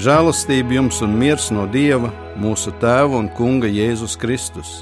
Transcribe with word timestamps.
Žēlastība 0.00 0.78
jums 0.78 1.02
un 1.04 1.12
miers 1.20 1.50
no 1.52 1.66
Dieva, 1.68 2.08
mūsu 2.40 2.72
Tēva 2.80 3.18
un 3.18 3.26
Kunga 3.36 3.68
Jēzus 3.68 4.14
Kristus. 4.16 4.78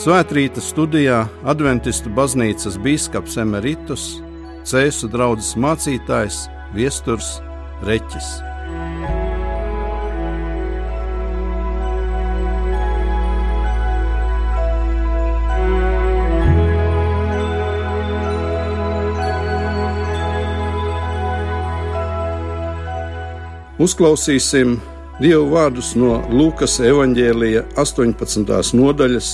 Svētrīta 0.00 0.62
studijā 0.64 1.18
Adventistu 1.44 2.08
baznīcas 2.16 2.78
biskups 2.80 3.36
Emeritus, 3.42 4.08
Cēsu 4.64 5.12
draugs 5.12 5.52
mācītājs 5.60 6.46
Viesturs 6.72 7.34
Reķis. 7.84 8.55
Uzklausīsim 23.76 24.78
Dievu 25.20 25.50
vārdus 25.52 25.90
no 26.00 26.14
Lūkas 26.32 26.78
evanģēlija 26.80 27.66
18. 27.76 28.72
nodaļas 28.72 29.28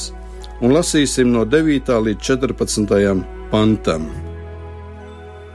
un 0.67 0.75
lasīsim 0.75 1.31
no 1.31 1.45
9. 1.47 1.93
līdz 2.09 2.27
14. 2.27 3.23
pantam. 3.53 4.09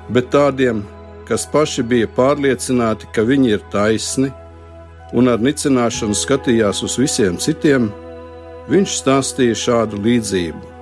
Bet 0.08 0.32
tādiem, 0.32 0.86
kas 1.28 1.44
paši 1.52 1.84
bija 1.84 2.08
pārliecināti, 2.16 3.12
ka 3.12 3.28
viņi 3.28 3.54
ir 3.58 3.68
taisni 3.76 4.32
un 5.12 5.28
ar 5.36 5.44
nicināšanu 5.44 6.16
skatījās 6.16 6.80
uz 6.88 6.96
visiem 6.96 7.36
citiem, 7.44 7.92
viņš 8.72 9.00
stāstīja 9.04 9.64
šādu 9.68 10.00
līdzību. 10.00 10.76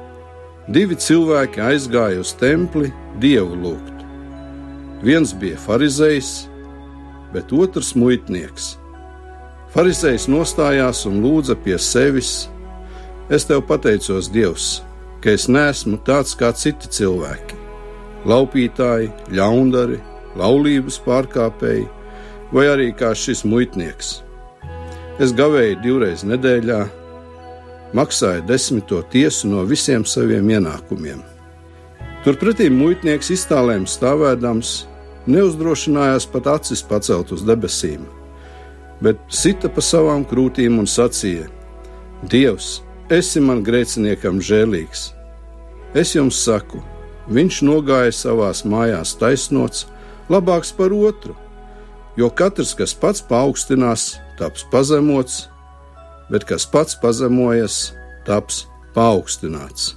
Divi 0.70 0.94
cilvēki 0.94 1.70
aizgāja 1.74 2.22
uz 2.22 2.38
templi 2.38 2.94
dievu 3.18 3.58
lūgt. 3.66 4.06
Viens 5.02 5.34
bija 5.34 5.58
farizējs, 5.58 6.52
bet 7.36 7.52
otrs 7.54 7.94
muitnieks. 8.00 8.76
Pharizējs 9.76 10.30
nostājās 10.32 11.04
un 11.10 11.20
lūdza 11.24 11.58
pie 11.60 11.76
sevis: 11.82 12.48
Es 13.28 13.44
tev 13.50 13.66
pateicos, 13.68 14.30
Dievs, 14.32 14.80
ka 15.20 15.34
es 15.36 15.50
neesmu 15.52 16.00
tāds 16.08 16.36
kā 16.40 16.54
citi 16.56 16.88
cilvēki- 16.88 17.58
laupītāji, 18.32 19.12
ļaundari, 19.36 20.00
laulības 20.40 21.00
pārkāpēji 21.06 21.88
vai 22.54 22.66
arī 22.72 22.92
kā 22.96 23.12
šis 23.16 23.44
muitnieks. 23.44 24.22
Es 25.20 25.34
gavēju 25.36 25.82
divreiz 25.84 26.24
nedēļā, 26.28 26.82
maksāju 27.96 28.46
desmito 28.48 29.02
tiesu 29.12 29.48
no 29.48 29.64
visiem 29.64 30.06
saviem 30.06 30.48
ienākumiem. 30.56 31.22
Turpretī 32.26 32.70
muitnieks 32.72 33.30
iztālēm 33.36 33.86
stāvēdams 33.88 34.86
neuzdrošinājās 35.28 36.28
pat 36.32 36.48
acis 36.56 36.84
pacelt 36.86 37.32
uz 37.36 37.44
debesīm, 37.46 38.06
bet 39.04 39.22
sita 39.30 39.70
pa 39.72 39.84
savām 39.84 40.26
krūtīm 40.28 40.80
un 40.82 40.90
sacīja: 40.90 41.48
Dievs, 42.32 42.82
esi 43.10 43.42
man 43.42 43.64
grēciniekam 43.66 44.42
žēlīgs! 44.42 45.10
Es 45.96 46.12
jums 46.16 46.42
saku, 46.44 46.82
viņš 47.32 47.62
nogāja 47.64 48.14
savās 48.14 48.66
mājās 48.68 49.16
taisnots, 49.20 49.86
labāks 50.30 50.74
par 50.76 50.94
otru, 50.94 51.36
jo 52.20 52.30
katrs, 52.30 52.74
kas 52.76 52.94
pats 52.94 53.24
paaugstinās, 53.24 54.16
taps 54.40 54.66
pazemots, 54.72 55.46
bet 56.32 56.48
kas 56.50 56.66
pats 56.68 56.98
pazemojas, 57.00 57.94
taps 58.28 58.66
paaugstināts. 58.96 59.94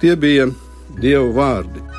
Tie 0.00 0.16
bija 0.16 0.48
Dieva 1.00 1.30
vārdi. 1.34 1.93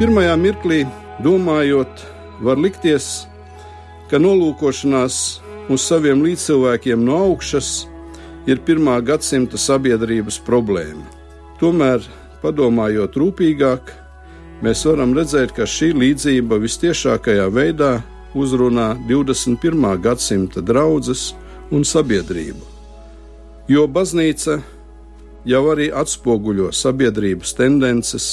Pirmajā 0.00 0.32
mirklī, 0.40 0.78
domājot, 1.20 1.98
var 2.40 2.56
likties, 2.56 3.26
ka 4.08 4.16
nolūkošanās 4.16 5.16
uz 5.68 5.82
saviem 5.84 6.22
līdzcilvēkiem 6.24 7.02
no 7.04 7.18
augšas 7.26 7.68
ir 8.48 8.62
pirmā 8.64 8.94
gadsimta 9.04 9.60
sabiedrības 9.60 10.38
problēma. 10.46 11.04
Tomēr, 11.60 12.00
padomājot 12.40 13.18
rūpīgāk, 13.20 13.92
mēs 14.64 14.86
varam 14.88 15.12
redzēt, 15.18 15.52
ka 15.52 15.68
šī 15.68 15.90
līdzība 15.92 16.56
vistiešākajā 16.64 17.50
veidā 17.52 17.92
uzrunā 18.32 18.94
21. 19.04 19.84
gadsimta 20.00 20.64
draugus 20.64 21.34
un 21.68 21.84
sabiedrību. 21.84 22.64
Jo 23.68 23.84
baznīca 23.84 24.62
jau 25.44 25.62
arī 25.76 25.92
atspoguļo 25.92 26.72
sabiedrības 26.72 27.52
tendences, 27.60 28.32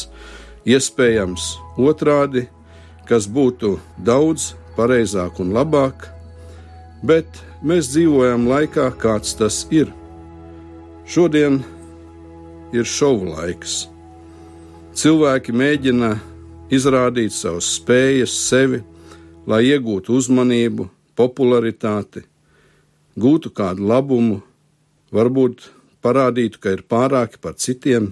Iespējams, 0.67 1.44
otrādi, 1.79 2.41
kas 3.07 3.23
būtu 3.31 3.78
daudz 4.03 4.50
pareizāk 4.75 5.39
un 5.39 5.53
labāk, 5.55 6.09
bet 7.07 7.39
mēs 7.63 7.88
dzīvojam 7.94 8.50
laikā, 8.50 8.89
kāds 9.00 9.38
tas 9.39 9.61
ir. 9.72 9.94
Šodien 11.07 11.61
ir 12.75 12.83
šovu 12.83 13.31
laiks. 13.31 13.85
Cilvēki 14.97 15.55
mēģina 15.55 16.11
izrādīt 16.73 17.31
savas 17.31 17.72
spējas, 17.78 18.35
sevi, 18.49 18.84
lai 19.47 19.63
iegūtu 19.69 20.19
uzmanību, 20.19 20.89
popularitāti, 21.16 22.25
gūtu 23.16 23.55
kādu 23.55 23.88
labumu, 23.88 24.41
varbūt 25.16 25.69
parādītu, 26.03 26.59
ka 26.59 26.75
ir 26.75 26.84
pārāki 26.84 27.39
par 27.39 27.55
citiem 27.55 28.11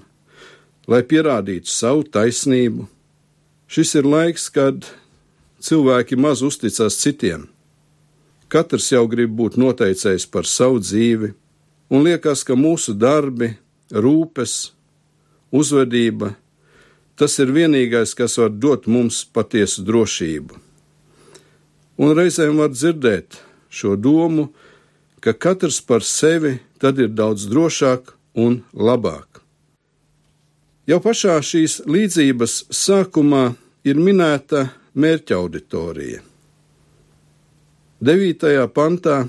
lai 0.88 1.02
pierādītu 1.04 1.72
savu 1.72 2.06
taisnību. 2.08 2.88
Šis 3.68 3.96
ir 4.00 4.06
laiks, 4.06 4.50
kad 4.54 4.86
cilvēki 5.66 6.18
maz 6.20 6.44
uzticas 6.46 7.00
citiem. 7.02 7.48
Katrs 8.48 8.92
jau 8.94 9.06
grib 9.10 9.34
būt 9.36 9.58
noteicējis 9.58 10.28
par 10.30 10.46
savu 10.46 10.80
dzīvi, 10.84 11.32
un 11.90 12.06
liekas, 12.06 12.46
ka 12.46 12.54
mūsu 12.58 12.94
darbi, 12.94 13.56
rūpes, 13.90 14.76
uzvedība 15.52 16.36
tas 17.16 17.38
ir 17.40 17.54
vienīgais, 17.56 18.14
kas 18.16 18.38
var 18.38 18.52
dot 18.52 18.90
mums 18.92 19.24
patiesu 19.26 19.86
drošību. 19.88 20.60
Un 21.96 22.12
reizēm 22.18 22.60
var 22.60 22.74
dzirdēt 22.74 23.40
šo 23.72 23.96
domu, 23.96 24.50
ka 25.24 25.32
katrs 25.34 25.80
par 25.80 26.04
sevi 26.04 26.58
tad 26.80 27.00
ir 27.00 27.14
daudz 27.16 27.48
drošāk 27.48 28.12
un 28.36 28.60
labāk. 28.76 29.45
Jau 30.86 31.00
pašā 31.02 31.40
šīs 31.42 31.80
līdzības 31.90 32.68
sākumā 32.70 33.56
ir 33.90 33.98
minēta 33.98 34.68
mērķa 34.94 35.38
auditorija. 35.40 36.20
9. 38.06 38.52
pantā 38.76 39.24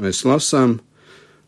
mēs 0.00 0.22
lasām, 0.24 0.78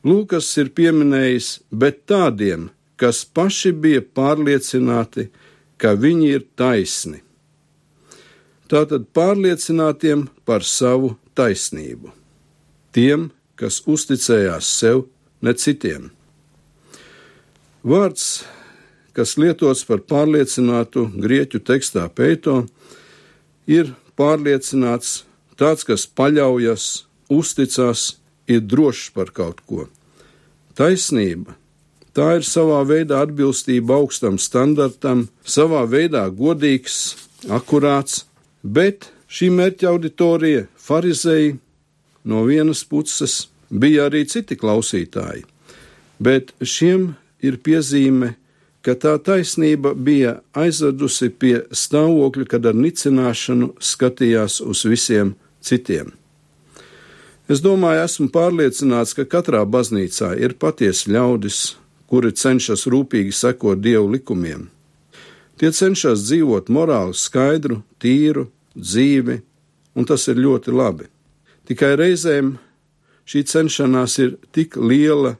Lūkas 0.04 0.50
ir 0.60 0.68
pieminējis, 0.76 1.46
bet 1.72 2.02
tādiem, 2.04 2.66
kas 3.00 3.22
paši 3.24 3.70
bija 3.72 4.02
pārliecināti, 4.04 5.30
ka 5.80 5.94
viņi 5.96 6.26
ir 6.28 6.42
taisni. 6.60 7.22
Tātad 8.68 9.06
pārliecinātiem 9.16 10.26
par 10.44 10.60
savu 10.68 11.14
taisnību, 11.32 12.12
tiem, 12.92 13.30
kas 13.56 13.80
uzticējās 13.88 14.68
sev, 14.76 15.06
ne 15.40 15.56
citiem. 15.56 16.10
Vārds 17.80 18.44
kas 19.16 19.36
lietots 19.40 19.84
par 19.88 20.02
pārliecinātu 20.04 21.06
grieķu 21.14 21.60
tekstā 21.64 22.06
peito, 22.10 22.64
ir 23.66 23.94
pārliecināts 24.18 25.22
tāds, 25.58 25.86
kas 25.86 26.06
paļaujas, 26.06 27.04
uzticas, 27.30 28.16
ir 28.50 28.60
drošs 28.60 29.12
par 29.14 29.30
kaut 29.34 29.62
ko. 29.66 29.86
Taisnība. 30.76 31.54
Tā 32.14 32.36
ir 32.38 32.44
savā 32.46 32.82
veidā 32.86 33.22
atbilstība 33.24 33.96
augstam 33.96 34.36
standartam, 34.38 35.28
savā 35.42 35.82
veidā 35.90 36.28
godīgs, 36.30 37.16
akurāts, 37.50 38.22
bet 38.62 39.08
šī 39.26 39.50
mērķa 39.54 39.90
auditorija, 39.90 40.68
farizēji, 40.78 41.56
no 42.30 42.44
vienas 42.46 42.84
puses 42.86 43.44
Bija 43.74 44.06
arī 44.06 44.22
citi 44.30 44.54
klausītāji, 44.54 45.42
bet 46.22 46.52
šiem 46.62 47.14
ir 47.42 47.56
piezīme, 47.64 48.34
ka 48.84 48.92
tā 49.00 49.14
taisnība 49.24 49.94
bija 49.96 50.38
aizvedusi 50.52 51.30
pie 51.32 51.54
stāvokļa, 51.72 52.44
kad 52.52 52.66
ar 52.68 52.76
nicināšanu 52.76 53.72
skatījās 53.80 54.60
uz 54.60 54.84
visiem 54.84 55.32
citiem. 55.64 56.12
Es 57.48 57.60
domāju, 57.64 58.04
esmu 58.04 58.28
pārliecināts, 58.32 59.16
ka 59.16 59.24
katrā 59.28 59.64
baznīcā 59.68 60.34
ir 60.40 60.56
patiesi 60.60 61.12
ļaudis, 61.12 61.76
kuri 62.08 62.32
cenšas 62.36 62.86
rūpīgi 62.92 63.32
sekot 63.36 63.80
dievu 63.84 64.12
likumiem. 64.14 64.68
Tie 65.60 65.70
cenšas 65.72 66.24
dzīvot 66.26 66.70
morāli 66.72 67.16
skaidru, 67.16 67.82
tīru 68.00 68.48
dzīvi, 68.76 69.40
un 69.96 70.08
tas 70.08 70.28
ir 70.28 70.40
ļoti 70.40 70.72
labi. 70.74 71.08
Tikai 71.68 71.94
reizēm 72.00 72.56
šī 73.28 73.44
cenšanās 73.48 74.18
ir 74.20 74.36
tik 74.52 74.76
liela, 74.76 75.36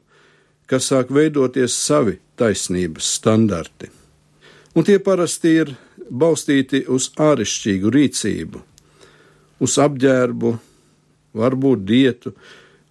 ka 0.68 0.80
sāk 0.80 1.10
veidoties 1.12 1.76
savi 1.76 2.20
taisnības 2.40 3.08
standarti. 3.18 3.90
Un 4.74 4.86
tie 4.86 4.98
parasti 4.98 5.54
ir 5.62 5.74
balstīti 6.10 6.84
uz 6.90 7.10
āršķirīgu 7.20 7.92
rīcību, 7.94 8.62
uz 9.62 9.76
apģērbu, 9.80 10.52
varbūt 11.34 11.84
dietu, 11.86 12.34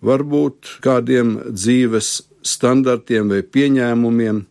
varbūt 0.03 0.77
kādiem 0.83 1.37
dzīves 1.51 2.15
standartiem 2.43 3.31
vai 3.31 3.41
pieņēmumiem. 3.43 4.43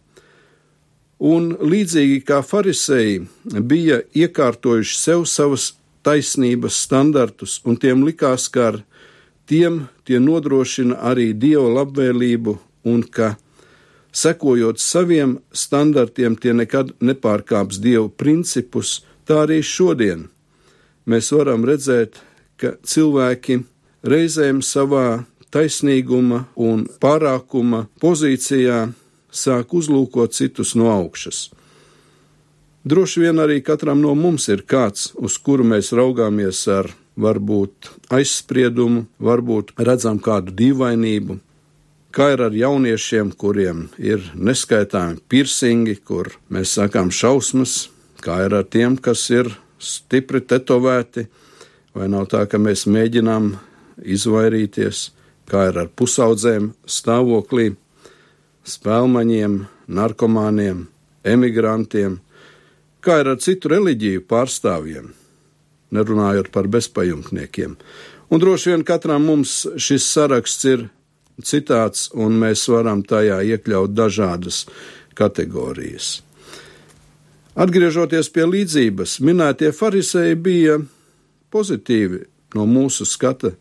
Un 1.23 1.53
līdzīgi 1.61 2.23
kā 2.27 2.41
farisēji 2.43 3.21
bija 3.69 4.01
iekārtojuši 4.17 4.99
sev 4.99 5.27
savas 5.31 5.69
taisnības 6.03 6.81
standartus, 6.83 7.61
un 7.65 7.79
tiem 7.79 8.03
likās, 8.07 8.49
ka 8.51 8.73
ar 8.73 8.81
tiem 9.47 9.85
tie 10.09 10.19
nodrošina 10.19 10.99
arī 11.13 11.31
dieva 11.33 11.69
labvēlību, 11.79 12.57
un 12.91 13.05
ka, 13.07 13.37
sekojot 14.13 14.81
saviem 14.81 15.39
standartiem, 15.53 16.37
tie 16.37 16.53
nekad 16.53 16.93
nepārkāps 17.01 17.81
dievu 17.83 18.11
principus, 18.11 19.01
tā 19.27 19.43
arī 19.47 19.63
šodien 19.65 20.29
mēs 21.09 21.33
varam 21.35 21.65
redzēt, 21.67 22.21
ka 22.61 22.77
cilvēki 22.87 23.63
reizēm 24.07 24.61
savā 24.63 25.25
taisnīguma 25.53 26.45
un 26.57 26.87
pārākuma 27.03 27.87
pozīcijā 28.03 28.85
sāk 29.33 29.75
uzlūkot 29.75 30.37
citus 30.37 30.77
no 30.79 30.93
augšas. 30.93 31.51
Droši 32.85 33.23
vien 33.23 33.39
arī 33.39 33.61
katram 33.63 34.01
no 34.03 34.15
mums 34.19 34.49
ir 34.51 34.65
kāds, 34.67 35.13
uz 35.15 35.39
kuru 35.39 35.65
mēs 35.65 35.93
raugāmies 35.95 36.65
ar 36.73 36.91
varbūt 37.17 37.93
aizspriedumu, 38.11 39.05
varbūt 39.23 39.75
redzam 39.79 40.19
kādu 40.19 40.55
dīvainību, 40.59 41.39
kā 42.13 42.33
ir 42.35 42.43
ar 42.45 42.55
jauniešiem, 42.57 43.33
kuriem 43.41 43.87
ir 43.99 44.25
neskaitāmi 44.37 45.21
piercingi, 45.33 45.97
kur 46.05 46.35
mēs 46.53 46.77
sakām 46.77 47.11
šausmas, 47.13 47.89
kā 48.23 48.45
ir 48.47 48.57
ar 48.61 48.69
tiem, 48.69 48.99
kas 49.01 49.25
ir 49.33 49.49
stipri 49.83 50.43
tetovēti, 50.45 51.27
vai 51.97 52.09
nav 52.13 52.29
tā, 52.33 52.45
ka 52.49 52.61
mēs 52.61 52.85
mēģinām 52.87 53.55
izvairīties, 54.05 55.09
kā 55.49 55.69
ir 55.71 55.81
ar 55.83 55.91
pusaudzēm 55.97 56.73
stāvoklī, 56.87 57.73
spēlmaņiem, 58.69 59.59
narkomāniem, 59.89 60.87
emigrantiem, 61.25 62.21
kā 63.03 63.21
ir 63.23 63.33
ar 63.35 63.43
citu 63.43 63.73
reliģiju 63.73 64.25
pārstāvjiem, 64.31 65.11
nerunājot 65.93 66.53
par 66.55 66.69
bezpajumtniekiem. 66.73 67.77
Un 68.33 68.41
droši 68.41 68.73
vien 68.73 68.85
katram 68.87 69.27
mums 69.29 69.65
šis 69.77 70.07
saraksts 70.09 70.69
ir 70.71 70.87
citāds, 71.41 72.11
un 72.15 72.37
mēs 72.41 72.67
varam 72.69 73.03
tajā 73.07 73.41
iekļaut 73.55 73.95
dažādas 73.97 74.67
kategorijas. 75.19 76.21
Atgriežoties 77.53 78.31
pie 78.33 78.47
līdzības, 78.49 79.19
minētie 79.21 79.73
farisēji 79.77 80.37
bija 80.41 80.79
pozitīvi 81.53 82.23
no 82.57 82.65
mūsu 82.69 83.05
skata 83.09 83.53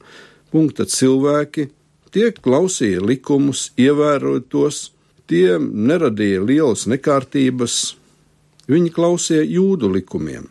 punkta 0.52 0.86
cilvēki, 0.88 1.68
tie 2.12 2.32
klausīja 2.36 3.04
likumus, 3.04 3.70
ievēroja 3.80 4.44
tos, 4.52 4.92
tie 5.28 5.58
neradīja 5.60 6.44
lielas 6.44 6.88
nekārtības, 6.92 7.98
viņi 8.72 8.92
klausīja 8.96 9.44
jūdu 9.48 9.92
likumiem. 9.92 10.48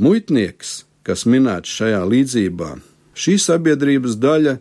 Muitnieks, 0.00 0.84
kas 1.04 1.26
minēts 1.28 1.72
šajā 1.76 2.00
līdzībā, 2.08 2.70
šī 3.12 3.36
sabiedrības 3.40 4.16
daļa 4.20 4.56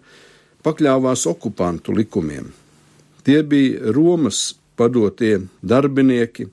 pakļāvās 0.66 1.26
okupantu 1.30 1.96
likumiem. 1.96 2.52
Tie 3.24 3.42
bija 3.44 3.94
Romas 3.96 4.56
padotie 4.80 5.42
darbinieki, 5.62 6.48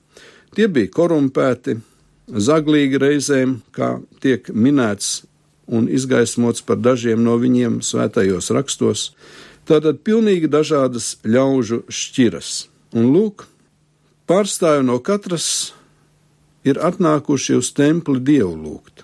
tie 0.54 0.66
bija 0.68 0.90
korumpēti, 0.92 1.78
zaglīgi 2.26 2.98
reizēm, 2.98 3.60
kā 3.70 3.96
tiek 4.22 4.48
minēts 4.50 5.24
un 5.66 5.88
izgaismots 5.90 6.62
par 6.66 6.78
dažiem 6.82 7.22
no 7.22 7.36
viņiem 7.38 7.80
svētajos 7.82 8.50
rakstos. 8.54 9.10
Tātad 9.66 10.02
pilnīgi 10.06 10.50
dažādas 10.50 11.16
ļaužu 11.26 11.82
šķiras. 11.90 12.68
Un 12.94 13.10
lūk, 13.14 13.46
pārstāvi 14.30 14.86
no 14.86 15.00
katras 15.02 15.72
ir 16.66 16.78
atnākuši 16.82 17.58
uz 17.58 17.72
templi 17.74 18.22
dievu 18.22 18.54
lūgt. 18.54 19.02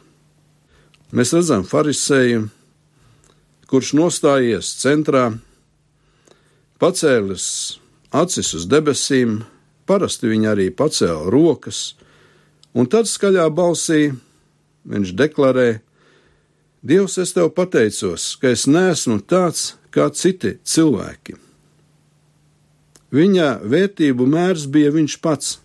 Mēs 1.13 1.35
redzam 1.35 1.67
farisēju, 1.69 2.47
kurš 3.73 3.95
nostājies 3.97 4.75
centrā, 4.83 5.31
pacēlis 6.77 7.47
acis 8.13 8.53
uz 8.59 8.67
debesīm, 8.69 9.39
parasti 9.89 10.29
viņa 10.29 10.51
arī 10.53 10.69
pacēla 10.77 11.31
rokas, 11.33 11.95
un 12.77 12.91
tad 12.93 13.09
skaļā 13.09 13.49
balsī 13.57 14.11
viņš 14.85 15.17
deklarē, 15.17 15.71
Dievs, 16.83 17.15
es 17.23 17.31
tev 17.31 17.53
pateicos, 17.55 18.33
ka 18.43 18.51
es 18.51 18.65
neesmu 18.67 19.21
tāds 19.23 19.77
kā 19.95 20.09
citi 20.19 20.57
cilvēki. 20.67 21.37
Viņa 23.15 23.61
vērtību 23.63 24.27
mērs 24.27 24.65
bija 24.67 24.91
viņš 24.91 25.15
pats, 25.23 25.61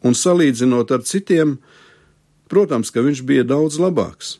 un 0.00 0.16
salīdzinot 0.16 0.94
ar 0.96 1.04
citiem, 1.04 1.58
protams, 2.48 2.88
ka 2.88 3.04
viņš 3.04 3.20
bija 3.28 3.44
daudz 3.44 3.76
labāks. 3.76 4.38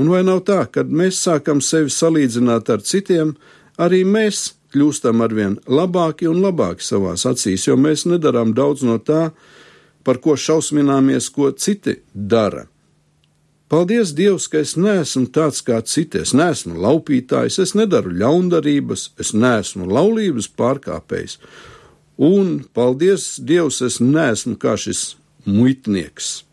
Un 0.00 0.10
vai 0.10 0.24
nav 0.26 0.42
tā, 0.48 0.64
kad 0.66 0.90
mēs 0.90 1.20
sākam 1.22 1.60
sevi 1.62 1.92
salīdzināt 1.92 2.70
ar 2.74 2.82
citiem, 2.82 3.34
arī 3.78 4.02
mēs 4.06 4.54
kļūstam 4.74 5.22
arvien 5.22 5.58
labāki 5.70 6.26
un 6.26 6.42
labāki 6.42 6.82
savās 6.82 7.26
acīs, 7.30 7.68
jo 7.68 7.78
mēs 7.78 8.06
nedarām 8.10 8.54
daudz 8.56 8.82
no 8.86 8.98
tā, 8.98 9.28
par 10.04 10.18
ko 10.20 10.34
šausmināmies, 10.36 11.30
ko 11.30 11.52
citi 11.52 12.00
dara. 12.12 12.66
Paldies 13.74 14.12
Dievs, 14.14 14.44
ka 14.46 14.60
es 14.60 14.74
neesmu 14.76 15.30
tāds 15.34 15.62
kā 15.64 15.80
citi. 15.88 16.20
Es 16.20 16.34
neesmu 16.36 16.76
laupītājs, 16.78 17.56
es 17.62 17.72
nedaru 17.74 18.12
ļaundarības, 18.20 19.08
es 19.18 19.32
neesmu 19.34 19.88
laulības 19.88 20.50
pārkāpējs. 20.58 21.38
Un 22.20 22.60
paldies 22.76 23.40
Dievs, 23.40 23.80
es 23.82 23.96
neesmu 24.04 24.58
kā 24.60 24.76
šis 24.78 25.14
muitnieks. 25.48 26.44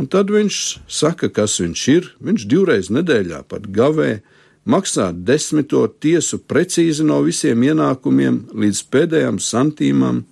Un 0.00 0.06
tad 0.08 0.30
viņš 0.32 0.58
saka, 0.88 1.28
kas 1.28 1.58
viņš 1.60 1.80
ir. 1.92 2.06
Viņš 2.24 2.44
divreiz 2.48 2.88
nedēļā 2.88 3.42
pat 3.50 3.66
gavē, 3.68 4.22
maksā 4.64 5.10
desmito 5.12 5.82
tiesu 6.00 6.38
precīzi 6.40 7.04
no 7.04 7.18
visiem 7.26 7.60
ienākumiem 7.66 8.46
līdz 8.56 8.80
pēdējām 8.88 9.40
santīmām. 9.44 10.22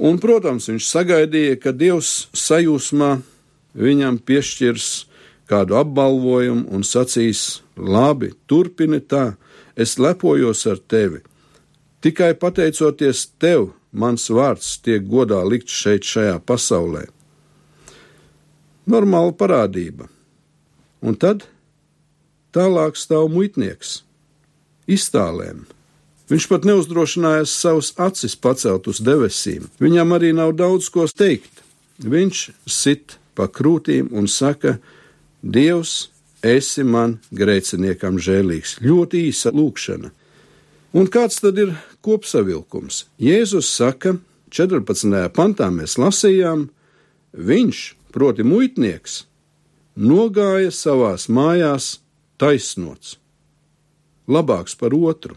Un, 0.00 0.16
protams, 0.16 0.70
viņš 0.72 0.88
sagaidīja, 0.88 1.60
ka 1.60 1.74
Dievs 1.76 2.30
sajūsmā 2.32 3.10
viņam 3.76 4.16
piešķirs 4.24 4.88
kādu 5.50 5.76
apbalvojumu 5.76 6.72
un 6.72 6.80
sacīs: 6.80 7.60
Labi, 7.76 8.32
turpini 8.48 9.04
tā, 9.04 9.34
es 9.76 9.98
lepojos 10.00 10.64
ar 10.72 10.80
tevi. 10.80 11.20
Tikai 12.00 12.32
pateicoties 12.32 13.28
tev, 13.36 13.74
mans 13.92 14.30
vārds 14.32 14.78
tiek 14.80 15.04
godā 15.04 15.44
likts 15.44 15.82
šeit, 15.84 16.08
šajā 16.08 16.38
pasaulē. 16.48 17.10
Normāla 18.90 19.32
parādība. 19.36 20.08
Un 21.00 21.16
tad 21.16 21.46
tālāk 22.54 22.98
stāv 22.98 23.30
muitnieks, 23.32 24.00
iztālēm. 24.90 25.64
Viņš 26.30 26.46
pat 26.50 26.66
neuzdrošinājās 26.68 27.54
savus 27.62 27.90
acis 27.98 28.36
pacelt 28.38 28.86
uz 28.90 29.00
debesīm. 29.02 29.66
Viņam 29.82 30.14
arī 30.14 30.30
nav 30.36 30.54
daudz 30.58 30.90
ko 30.92 31.06
teikt. 31.06 31.62
Viņš 32.00 32.44
sit 32.70 33.16
pa 33.34 33.48
krūtīm 33.50 34.12
un 34.14 34.28
saka, 34.30 34.78
Dievs, 35.40 36.10
esi 36.44 36.84
man 36.84 37.16
grēciniekam 37.32 38.18
žēlīgs. 38.20 38.76
Ļoti 38.84 39.22
īsa 39.30 39.52
lūkšana. 39.56 40.10
Un 40.92 41.06
kāds 41.08 41.40
tad 41.40 41.58
ir 41.62 41.72
kopsavilkums? 42.04 43.06
Jēzus 43.22 43.70
saka, 43.72 44.18
14. 44.52 45.30
pantā 45.32 45.70
mēs 45.72 45.96
lasījām, 46.00 46.66
viņš, 47.32 47.80
proti 48.12 48.46
muitnieks, 48.46 49.24
nogāja 49.96 50.70
savās 50.74 51.28
mājās 51.28 51.98
taisnots, 52.40 53.18
labāks 54.28 54.76
par 54.78 54.94
otru. 54.96 55.36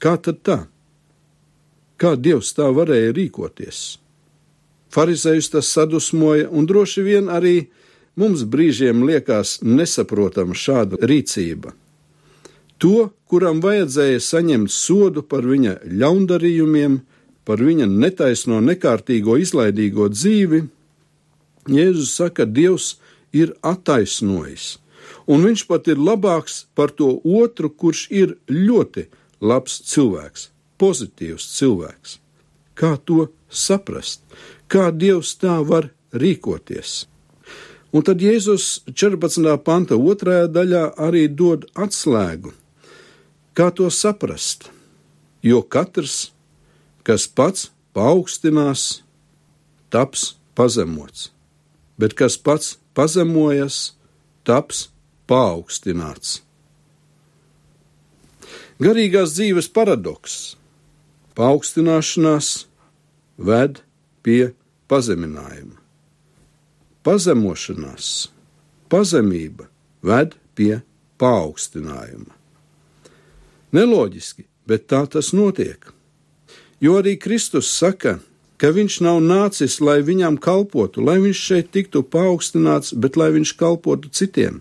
Kā 0.00 0.16
tad 0.16 0.40
tā? 0.46 0.60
Kā 2.00 2.14
Dievs 2.16 2.54
tā 2.56 2.70
varēja 2.72 3.12
rīkoties? 3.16 3.98
Farizējus 4.90 5.50
tas 5.52 5.68
sadusmoja, 5.70 6.48
un 6.50 6.66
droši 6.66 7.04
vien 7.06 7.28
arī 7.30 7.68
mums 8.18 8.42
brīžiem 8.42 9.04
liekas 9.06 9.60
nesaprotama 9.62 10.56
šāda 10.56 10.98
rīcība. 11.04 11.74
To, 12.80 13.10
kuram 13.28 13.60
vajadzēja 13.60 14.20
saņemt 14.24 14.72
sodu 14.72 15.22
par 15.22 15.44
viņa 15.44 15.76
ļaundarījumiem, 15.84 16.98
par 17.44 17.60
viņa 17.60 17.86
netaisno, 17.90 18.60
nekārtīgo, 18.64 19.36
izlaidīgo 19.36 20.08
dzīvi, 20.08 20.62
Jēzus 21.70 22.14
saka, 22.18 22.46
Dievs 22.46 22.96
ir 23.32 23.54
attaisnojis, 23.62 24.78
un 25.30 25.44
viņš 25.46 25.66
pat 25.70 25.90
ir 25.90 26.00
labāks 26.00 26.64
par 26.74 26.90
to 26.90 27.20
otru, 27.24 27.70
kurš 27.70 28.06
ir 28.10 28.36
ļoti 28.50 29.06
labs 29.40 29.80
cilvēks, 29.90 30.48
pozitīvs 30.80 31.46
cilvēks. 31.56 32.18
Kā 32.74 32.96
to 33.04 33.28
saprast? 33.48 34.24
Kā 34.70 34.90
Dievs 34.90 35.34
tā 35.40 35.60
var 35.66 35.90
rīkoties? 36.12 37.04
Un 37.90 38.04
tad 38.06 38.22
Jēzus 38.22 38.84
14. 38.86 39.50
panta 39.66 39.96
otrajā 39.98 40.46
daļā 40.54 40.84
arī 40.94 41.24
dod 41.26 41.66
atslēgu, 41.74 42.52
kā 43.58 43.70
to 43.74 43.90
saprast. 43.90 44.68
Jo 45.42 45.62
katrs, 45.64 46.30
kas 47.02 47.26
pats 47.26 47.70
paaugstinās, 47.96 49.02
taps 49.90 50.36
pazemots, 50.54 51.30
bet 52.00 52.16
kas 52.16 52.38
pats 52.40 52.78
pazemojas, 52.96 53.92
taps 54.48 54.88
paaugstināts. 55.28 56.40
Garīgās 58.80 59.36
dzīves 59.36 59.68
paradoks- 59.68 60.56
paaugstināšanās 61.38 62.64
ved 63.36 63.82
pie 64.24 64.54
pazeminājuma. 64.88 65.76
Pazemošanās, 67.04 68.28
pazemība 68.88 69.68
ved 70.02 70.34
pie 70.54 70.82
paaugstinājuma. 71.20 72.32
Neloģiski, 73.72 74.44
bet 74.66 74.88
tā 74.88 75.04
tas 75.08 75.32
notiek. 75.36 75.92
Jo 76.80 76.96
arī 77.02 77.18
Kristus 77.20 77.68
saka, 77.68 78.18
ka 78.60 78.70
viņš 78.76 79.00
nav 79.06 79.20
nācis, 79.24 79.78
lai 79.80 80.00
viņam 80.04 80.36
kalpotu, 80.40 81.00
lai 81.04 81.16
viņš 81.22 81.44
šeit 81.48 81.70
tiktu 81.72 82.02
paaugstināts, 82.04 82.92
bet 82.92 83.16
lai 83.16 83.30
viņš 83.36 83.54
kalpotu 83.56 84.12
citiem. 84.12 84.60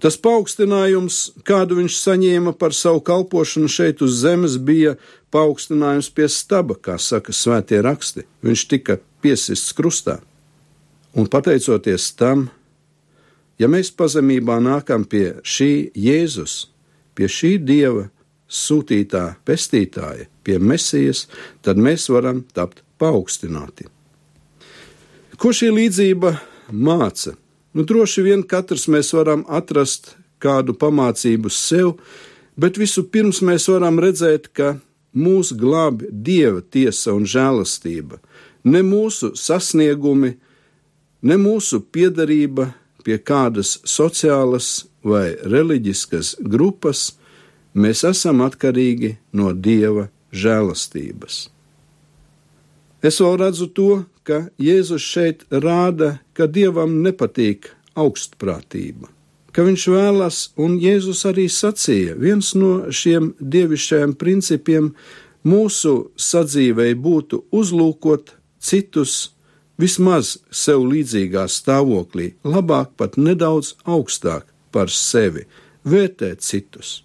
Tas 0.00 0.16
paaugstinājums, 0.16 1.16
kādu 1.44 1.76
viņš 1.76 1.98
saņēma 2.00 2.54
par 2.56 2.72
savu 2.72 3.02
kalpošanu 3.04 3.68
šeit 3.68 4.00
uz 4.02 4.16
zemes, 4.22 4.56
bija 4.56 4.94
paaugstinājums 5.30 6.08
pie 6.16 6.28
staba, 6.32 6.74
kā 6.74 6.96
saka 6.98 7.34
svētie 7.36 7.82
raksti. 7.84 8.24
Viņš 8.40 8.62
tika 8.72 8.96
piesists 9.20 9.76
krustā. 9.76 10.18
Un 11.12 11.28
pateicoties 11.28 12.08
tam, 12.16 12.48
ja 13.60 13.68
mēs 13.68 13.92
pazemībā 13.92 14.56
nākam 14.64 15.04
pie 15.04 15.36
šī 15.44 15.90
Jēzus, 15.92 16.70
pie 17.14 17.28
šī 17.28 17.58
Dieva 17.60 18.08
sūtītā 18.50 19.24
pestītāja, 19.46 20.26
pie 20.44 20.58
Mesijas, 20.58 21.26
tad 21.62 21.78
mēs 21.78 22.08
varam 22.10 22.42
tapt 22.54 22.82
paaugstināti. 23.00 23.86
Ko 25.40 25.54
šī 25.56 25.70
līdzība 25.72 26.34
māca? 26.74 27.36
Nu, 27.72 27.86
droši 27.86 28.24
vien 28.26 28.42
katrs 28.42 28.88
mēs 28.90 29.12
varam 29.14 29.44
atrast 29.48 30.16
kādu 30.42 30.74
pamācību 30.76 31.52
sev, 31.54 31.94
bet 32.60 32.80
vispirms 32.80 33.40
mēs 33.46 33.68
varam 33.70 34.00
redzēt, 34.02 34.50
ka 34.52 34.74
mūs 35.14 35.54
glābi 35.56 36.10
dieva 36.10 36.60
tiesa 36.60 37.14
un 37.14 37.26
žēlastība, 37.28 38.18
ne 38.64 38.82
mūsu 38.86 39.32
sasniegumi, 39.38 40.34
ne 41.22 41.36
mūsu 41.40 41.80
piedarība 41.80 42.72
pie 43.04 43.16
kādas 43.18 43.78
sociālas 43.86 44.90
vai 45.06 45.32
reliģiskas 45.40 46.36
grupas, 46.44 47.14
mēs 47.74 48.04
esam 48.08 48.42
atkarīgi 48.44 49.16
no 49.32 49.52
dieva 49.52 50.08
žēlastības. 50.32 51.48
Es 53.02 53.20
vēl 53.22 53.38
redzu 53.40 53.70
to, 53.72 53.90
ka 54.28 54.50
Jēzus 54.60 55.04
šeit 55.04 55.46
rāda, 55.50 56.18
ka 56.36 56.46
dievam 56.46 57.00
nepatīk 57.04 57.70
augstprātība, 57.98 59.08
ka 59.56 59.64
viņš 59.66 59.86
vēlas, 59.90 60.40
un 60.60 60.76
Jēzus 60.82 61.24
arī 61.30 61.48
sacīja, 61.50 62.18
viens 62.20 62.52
no 62.54 62.90
šiem 62.92 63.32
dievišķajiem 63.40 64.14
principiem 64.20 64.92
mūsu 65.48 65.94
sadzīvei 66.20 66.92
būtu 66.94 67.46
uzlūkot 67.50 68.36
citus 68.60 69.30
vismaz 69.80 70.36
sev 70.52 70.84
līdzīgā 70.84 71.46
stāvoklī, 71.48 72.34
labāk 72.44 72.92
pat 73.00 73.16
nedaudz 73.16 73.74
augstāk 73.88 74.44
par 74.70 74.92
sevi, 74.92 75.46
vērtēt 75.88 76.44
citus. 76.44 77.00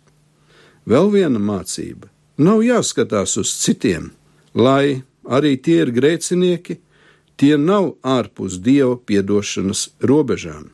Vēl 0.86 1.10
viena 1.12 1.39
mācība- 1.42 2.10
nav 2.48 2.62
jāskatās 2.62 3.38
uz 3.42 3.50
citiem, 3.58 4.12
lai 4.54 5.04
arī 5.25 5.58
tie 5.62 5.82
ir 5.82 5.92
grēcinieki, 5.92 6.77
tie 7.38 7.58
nav 7.58 7.96
ārpus 8.04 8.60
dieva 8.62 8.96
piedošanas 8.98 9.89
robežām. 10.00 10.70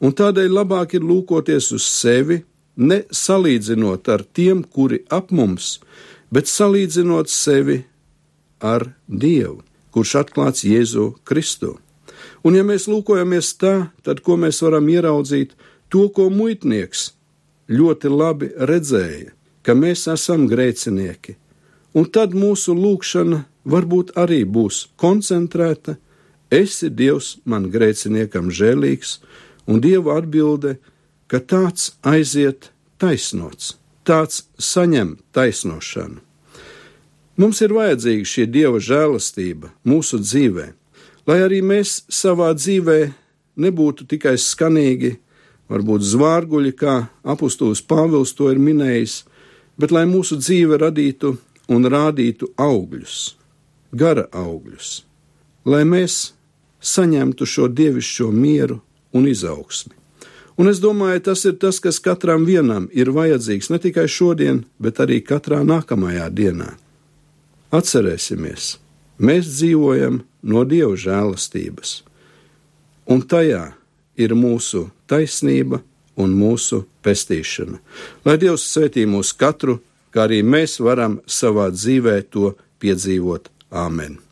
Un 0.00 0.12
tādēļ 0.12 0.50
labāk 0.52 0.94
ir 0.94 1.00
lūkoties 1.00 1.72
uz 1.72 1.82
sevi, 1.82 2.44
ne 2.76 3.02
salīdzinot 3.10 4.08
ar 4.08 4.22
tiem, 4.34 4.62
kuri 4.62 5.00
ap 5.10 5.30
mums, 5.30 5.78
bet 6.30 6.44
salīdzinot 6.44 7.28
sevi 7.32 7.84
ar 8.60 8.92
Dievu, 9.08 9.62
kurš 9.92 10.14
atklāts 10.20 10.64
Jēzu 10.64 11.14
Kristu. 11.24 11.78
Un 12.44 12.54
ja 12.54 12.62
mēs 12.62 12.86
lūkojamies 12.86 13.56
tā, 13.56 13.90
tad 14.04 14.20
ko 14.20 14.36
mēs 14.36 14.60
varam 14.62 14.88
ieraudzīt? 14.88 15.56
To, 15.88 16.08
ko 16.10 16.28
muitnieks 16.30 17.15
ļoti 17.68 18.10
labi 18.10 18.50
redzēja, 18.56 19.32
ka 19.62 19.74
mēs 19.74 20.06
esam 20.12 20.46
grēcinieki, 20.50 21.36
un 21.96 22.06
tad 22.12 22.34
mūsu 22.36 22.74
lūkšana 22.76 23.44
varbūt 23.66 24.14
arī 24.16 24.44
būs 24.44 24.86
koncentrēta: 25.00 25.96
Esi 26.50 26.90
Dievs 26.90 27.38
man 27.44 27.70
grēciniekam 27.70 28.52
žēlīgs, 28.54 29.18
un 29.66 29.80
Dieva 29.82 30.20
atbilde, 30.20 30.76
ka 31.26 31.40
tāds 31.42 31.96
aiziet 32.06 32.70
taisnots, 33.02 33.74
tāds 34.06 34.46
saņem 34.58 35.16
taisnošanu. 35.34 36.22
Mums 37.36 37.60
ir 37.60 37.74
vajadzīga 37.76 38.24
šī 38.24 38.46
Dieva 38.48 38.78
žēlastība 38.80 39.72
mūsu 39.84 40.22
dzīvē, 40.22 40.70
lai 41.26 41.38
arī 41.44 41.60
mēs 41.60 42.04
savā 42.08 42.52
dzīvē 42.56 43.00
nebūtu 43.60 44.06
tikai 44.08 44.36
skanīgi, 44.40 45.16
varbūt 45.72 46.04
zvārguļi, 46.06 46.72
kā 46.76 46.96
apustulis 47.24 47.82
Pāvils 47.82 48.34
to 48.36 48.50
ir 48.52 48.60
minējis, 48.62 49.24
bet 49.76 49.92
lai 49.92 50.06
mūsu 50.08 50.38
dzīve 50.40 50.78
radītu 50.82 51.36
un 51.72 51.90
rādītu 51.90 52.52
augļus 52.56 53.36
gara 53.96 54.26
augļus, 54.34 55.02
lai 55.66 55.84
mēs 55.88 56.32
saņemtu 56.82 57.46
šo 57.48 57.68
dievišķo 57.72 58.30
mieru 58.32 58.80
un 59.16 59.28
izaugsmi. 59.30 59.94
Un 60.56 60.70
es 60.70 60.80
domāju, 60.80 61.20
tas 61.28 61.44
ir 61.44 61.58
tas, 61.60 61.78
kas 61.84 61.98
katram 62.00 62.46
vienam 62.48 62.86
ir 62.96 63.12
vajadzīgs 63.12 63.68
ne 63.72 63.78
tikai 63.80 64.06
šodien, 64.08 64.64
bet 64.80 65.02
arī 65.04 65.20
katrā 65.20 65.60
nākamajā 65.66 66.30
dienā. 66.32 66.70
Atcerēsimies, 67.76 68.76
mēs 69.20 69.50
dzīvojam 69.50 70.22
no 70.46 70.62
Dieva 70.64 70.96
žēlastības, 70.96 71.98
un 73.12 73.20
tajā 73.28 73.74
ir 74.16 74.34
mūsu 74.34 74.86
taisnība 75.10 75.82
un 76.16 76.36
mūsu 76.36 76.84
pestīšana. 77.04 77.80
Lai 78.24 78.36
Dievs 78.40 78.66
svētī 78.72 79.06
mūs 79.08 79.34
katru, 79.36 79.78
kā 80.10 80.26
arī 80.26 80.42
mēs 80.42 80.78
varam 80.80 81.20
savā 81.26 81.68
dzīvē 81.74 82.20
to 82.32 82.54
piedzīvot 82.80 83.52
Āmen! 83.70 84.25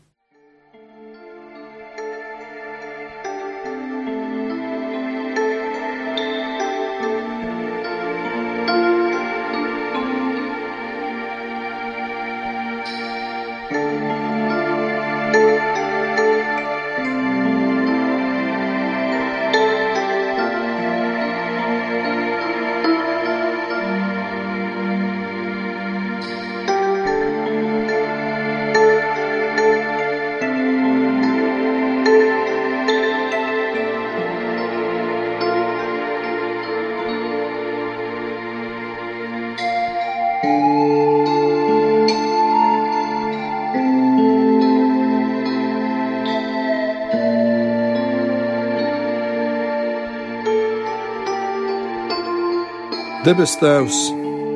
Debes 53.25 53.55
Tēvs, 53.57 53.99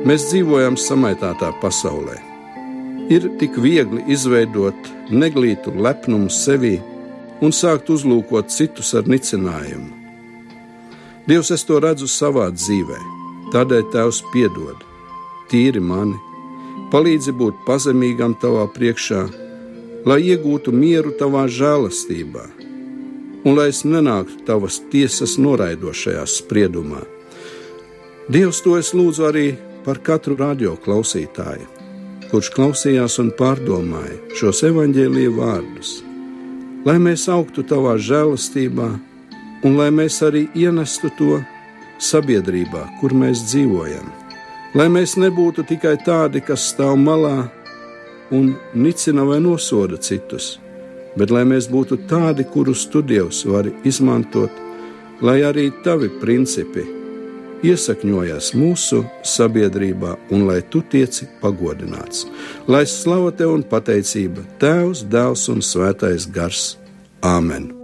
mēs 0.06 0.28
dzīvojam 0.28 0.76
samaitātā 0.78 1.48
pasaulē. 1.58 2.14
Ir 3.10 3.26
tik 3.40 3.58
viegli 3.58 4.04
izveidot 4.14 4.90
neglītu 5.10 5.72
lepnumu 5.74 6.30
sevī 6.30 6.76
un 7.42 7.50
sākt 7.50 7.90
uzlūkot 7.90 8.54
citus 8.54 8.92
ar 8.94 9.10
nicinājumu. 9.10 9.90
Dievs, 11.26 11.50
es 11.50 11.66
to 11.66 11.82
redzu 11.82 12.06
savā 12.06 12.46
dzīvē, 12.54 13.02
tādēļ 13.50 13.90
Tēvs 13.90 14.22
piedod, 14.30 14.86
tīri 15.50 15.82
mani, 15.82 16.14
palīdzi 16.94 17.34
būt 17.42 17.66
pazemīgam 17.66 18.38
tavā 18.38 18.70
priekšā, 18.70 19.26
lai 20.06 20.22
iegūtu 20.30 20.70
mieru 20.70 21.18
tavā 21.18 21.48
žēlastībā, 21.50 22.46
un 23.42 23.56
lai 23.58 23.72
es 23.74 23.82
nenāktu 23.82 24.44
tavas 24.46 24.78
tiesas 24.94 25.40
noraidošajā 25.42 26.28
spriedumā. 26.38 27.08
Dievs, 28.30 28.60
to 28.62 28.76
es 28.78 28.92
lūdzu 28.94 29.24
arī 29.26 29.46
par 29.82 29.98
katru 30.06 30.36
radio 30.38 30.76
klausītāju, 30.78 31.64
kurš 32.30 32.50
klausījās 32.54 33.16
un 33.18 33.32
pārdomāja 33.34 34.36
šos 34.38 34.60
evaņģēlīju 34.68 35.32
vārdus, 35.34 35.90
lai 36.86 36.94
mēs 37.02 37.24
augtu 37.34 37.64
tavā 37.66 37.96
žēlastībā, 37.98 38.86
un 39.66 39.74
lai 39.80 39.88
mēs 39.96 40.20
arī 40.22 40.44
ienestu 40.54 41.10
to 41.18 41.40
sabiedrībā, 41.98 42.84
kur 43.00 43.16
mēs 43.18 43.42
dzīvojam. 43.48 44.06
Lai 44.78 44.86
mēs 44.94 45.16
nebūtu 45.18 45.66
tikai 45.72 45.96
tādi, 46.06 46.38
kas 46.38 46.68
stāv 46.70 46.94
malā 47.02 47.48
un 48.30 48.52
nicina 48.78 49.26
vai 49.26 49.40
nosoda 49.42 49.98
citus, 49.98 50.52
bet 51.18 51.34
lai 51.34 51.42
mēs 51.42 51.66
būtu 51.66 51.98
tādi, 52.06 52.46
kurus 52.46 52.86
tu 52.94 53.02
Dievs 53.02 53.42
vari 53.50 53.74
izmantot, 53.82 54.54
lai 55.18 55.40
arī 55.50 55.66
tavi 55.82 56.14
principi 56.22 56.99
iesakņojas 57.66 58.52
mūsu 58.58 59.02
sabiedrībā 59.26 60.14
un 60.34 60.46
lai 60.48 60.60
tu 60.72 60.82
tieci 60.82 61.28
pagodināts. 61.42 62.26
Lai 62.68 62.86
slava 62.88 63.32
tev 63.32 63.56
un 63.58 63.66
pateicība 63.66 64.46
Tēvs, 64.62 65.04
Dēls 65.10 65.48
un 65.52 65.64
Svētais 65.64 66.30
Gars. 66.30 66.74
Āmen! 67.20 67.79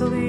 easily. 0.00 0.27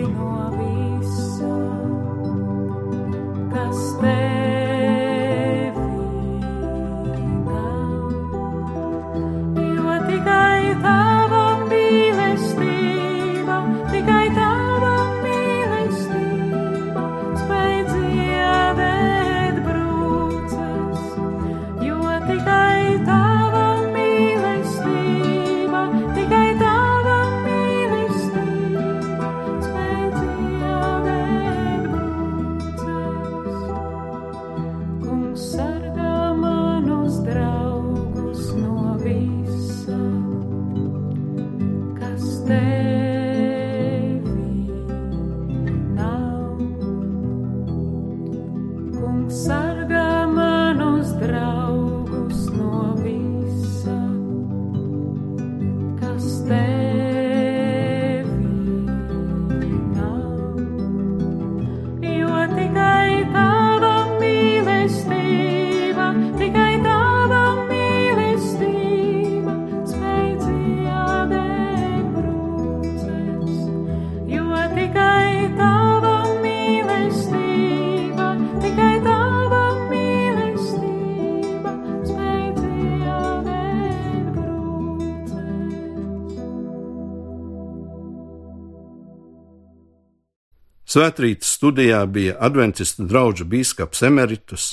Svētrītas 90.89 91.51
studijā 91.59 91.99
bija 92.09 92.37
adventistu 92.41 93.05
draugu 93.05 93.45
biskups 93.45 94.01
Emeritus, 94.07 94.71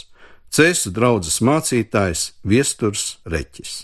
Cēsu 0.48 0.94
draudzes 0.96 1.42
mācītājs 1.44 2.30
Viesturs 2.46 3.18
Reķis. 3.28 3.82